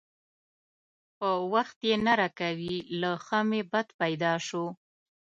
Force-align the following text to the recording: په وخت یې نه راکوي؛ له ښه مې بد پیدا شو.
په 1.17 1.29
وخت 1.53 1.77
یې 1.87 1.95
نه 2.05 2.13
راکوي؛ 2.19 2.77
له 3.01 3.11
ښه 3.25 3.39
مې 3.49 3.61
بد 3.71 3.87
پیدا 4.01 4.33
شو. 4.47 4.65